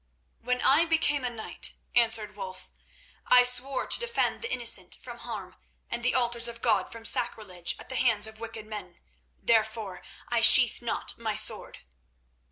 [0.41, 2.71] "When I became a knight," answered Wulf,
[3.27, 5.57] "I swore to defend the innocent from harm
[5.91, 8.99] and the altars of God from sacrilege at the hands of wicked men.
[9.43, 11.81] Therefore I sheathe not my sword."